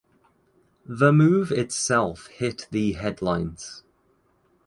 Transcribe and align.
The 0.87 1.13
move 1.13 1.51
itself 1.51 2.25
hit 2.25 2.67
the 2.71 2.93
headlines. 2.93 3.83